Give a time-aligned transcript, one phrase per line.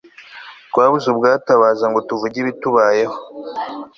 [0.69, 3.15] twabuze ubwatabaza ngo tuvuge ibitubayeho